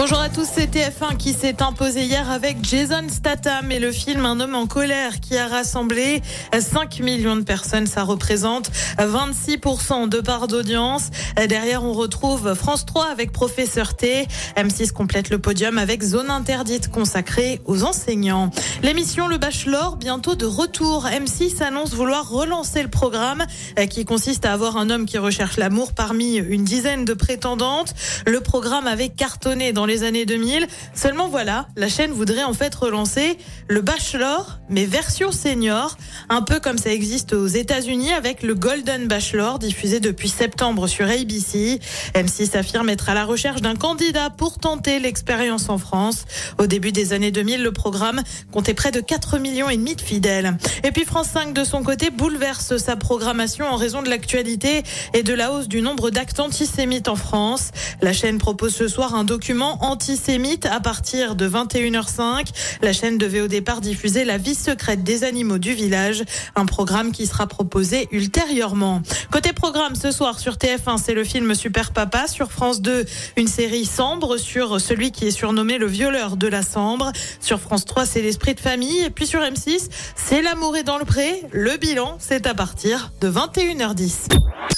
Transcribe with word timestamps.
Bonjour 0.00 0.20
à 0.20 0.28
tous, 0.28 0.46
c'est 0.54 0.72
TF1 0.72 1.16
qui 1.16 1.32
s'est 1.32 1.60
imposé 1.60 2.04
hier 2.04 2.30
avec 2.30 2.58
Jason 2.62 3.08
Statham 3.08 3.72
et 3.72 3.80
le 3.80 3.90
film 3.90 4.24
Un 4.26 4.38
homme 4.38 4.54
en 4.54 4.68
colère 4.68 5.18
qui 5.18 5.36
a 5.36 5.48
rassemblé 5.48 6.22
5 6.56 7.00
millions 7.00 7.34
de 7.34 7.42
personnes. 7.42 7.88
Ça 7.88 8.04
représente 8.04 8.70
26% 8.96 10.08
de 10.08 10.20
part 10.20 10.46
d'audience. 10.46 11.10
Derrière, 11.48 11.82
on 11.82 11.92
retrouve 11.92 12.54
France 12.54 12.86
3 12.86 13.06
avec 13.06 13.32
Professeur 13.32 13.96
T. 13.96 14.28
M6 14.56 14.92
complète 14.92 15.30
le 15.30 15.40
podium 15.40 15.78
avec 15.78 16.04
Zone 16.04 16.30
interdite 16.30 16.92
consacrée 16.92 17.60
aux 17.64 17.82
enseignants. 17.82 18.52
L'émission 18.84 19.26
Le 19.26 19.36
Bachelor, 19.36 19.96
bientôt 19.96 20.36
de 20.36 20.46
retour. 20.46 21.06
M6 21.06 21.60
annonce 21.60 21.92
vouloir 21.94 22.30
relancer 22.30 22.84
le 22.84 22.88
programme 22.88 23.44
qui 23.90 24.04
consiste 24.04 24.46
à 24.46 24.52
avoir 24.52 24.76
un 24.76 24.90
homme 24.90 25.06
qui 25.06 25.18
recherche 25.18 25.56
l'amour 25.56 25.92
parmi 25.92 26.36
une 26.36 26.62
dizaine 26.62 27.04
de 27.04 27.14
prétendantes. 27.14 27.94
Le 28.28 28.40
programme 28.40 28.86
avait 28.86 29.08
cartonné 29.08 29.72
dans 29.72 29.87
les 29.88 30.04
années 30.04 30.24
2000. 30.24 30.66
Seulement 30.94 31.28
voilà, 31.28 31.66
la 31.76 31.88
chaîne 31.88 32.12
voudrait 32.12 32.44
en 32.44 32.52
fait 32.52 32.72
relancer 32.74 33.36
le 33.66 33.80
Bachelor, 33.80 34.60
mais 34.68 34.84
version 34.84 35.32
senior, 35.32 35.96
un 36.28 36.42
peu 36.42 36.60
comme 36.60 36.78
ça 36.78 36.92
existe 36.92 37.32
aux 37.32 37.46
États-Unis 37.46 38.12
avec 38.12 38.42
le 38.42 38.54
Golden 38.54 39.08
Bachelor 39.08 39.58
diffusé 39.58 39.98
depuis 39.98 40.28
septembre 40.28 40.86
sur 40.86 41.08
ABC. 41.08 41.80
M6 42.14 42.56
affirme 42.56 42.88
être 42.90 43.08
à 43.08 43.14
la 43.14 43.24
recherche 43.24 43.60
d'un 43.60 43.74
candidat 43.74 44.30
pour 44.30 44.58
tenter 44.58 45.00
l'expérience 45.00 45.68
en 45.68 45.78
France. 45.78 46.24
Au 46.58 46.66
début 46.66 46.92
des 46.92 47.12
années 47.12 47.32
2000, 47.32 47.62
le 47.62 47.72
programme 47.72 48.22
comptait 48.52 48.74
près 48.74 48.90
de 48.90 49.00
4 49.00 49.38
millions 49.38 49.68
et 49.68 49.76
demi 49.76 49.96
de 49.96 50.00
fidèles. 50.00 50.56
Et 50.84 50.92
puis 50.92 51.04
France 51.04 51.28
5 51.32 51.52
de 51.52 51.64
son 51.64 51.82
côté 51.82 52.10
bouleverse 52.10 52.76
sa 52.76 52.96
programmation 52.96 53.66
en 53.66 53.76
raison 53.76 54.02
de 54.02 54.10
l'actualité 54.10 54.82
et 55.14 55.22
de 55.22 55.34
la 55.34 55.52
hausse 55.52 55.68
du 55.68 55.80
nombre 55.80 56.10
d'actes 56.10 56.40
antisémites 56.40 57.08
en 57.08 57.16
France. 57.16 57.70
La 58.02 58.12
chaîne 58.12 58.38
propose 58.38 58.74
ce 58.74 58.88
soir 58.88 59.14
un 59.14 59.24
document 59.24 59.77
antisémite 59.80 60.66
à 60.66 60.80
partir 60.80 61.34
de 61.34 61.48
21h05. 61.48 62.46
La 62.82 62.92
chaîne 62.92 63.18
devait 63.18 63.40
au 63.40 63.48
départ 63.48 63.80
diffuser 63.80 64.24
La 64.24 64.38
vie 64.38 64.54
secrète 64.54 65.02
des 65.02 65.24
animaux 65.24 65.58
du 65.58 65.72
village, 65.72 66.24
un 66.56 66.66
programme 66.66 67.12
qui 67.12 67.26
sera 67.26 67.46
proposé 67.46 68.08
ultérieurement. 68.12 69.02
Côté 69.30 69.52
programme, 69.52 69.94
ce 69.94 70.10
soir 70.10 70.38
sur 70.38 70.54
TF1, 70.54 70.98
c'est 70.98 71.14
le 71.14 71.24
film 71.24 71.54
Super 71.54 71.92
Papa. 71.92 72.26
Sur 72.26 72.52
France 72.52 72.80
2, 72.80 73.04
une 73.36 73.48
série 73.48 73.84
sombre 73.84 74.36
sur 74.36 74.80
celui 74.80 75.12
qui 75.12 75.26
est 75.26 75.30
surnommé 75.30 75.78
le 75.78 75.86
violeur 75.86 76.36
de 76.36 76.46
la 76.46 76.62
Sambre. 76.62 77.12
Sur 77.40 77.60
France 77.60 77.84
3, 77.84 78.06
c'est 78.06 78.22
l'esprit 78.22 78.54
de 78.54 78.60
famille. 78.60 79.00
Et 79.00 79.10
puis 79.10 79.26
sur 79.26 79.40
M6, 79.40 79.88
c'est 80.16 80.42
l'amour 80.42 80.76
est 80.76 80.84
dans 80.84 80.98
le 80.98 81.04
pré. 81.04 81.42
Le 81.52 81.76
bilan, 81.76 82.16
c'est 82.18 82.46
à 82.46 82.54
partir 82.54 83.12
de 83.20 83.30
21h10. 83.30 84.77